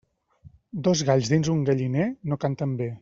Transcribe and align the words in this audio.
Dos 0.87 1.03
galls 1.09 1.29
dins 1.33 1.51
un 1.57 1.61
galliner 1.69 2.07
no 2.33 2.39
canten 2.47 2.75
bé. 2.83 2.91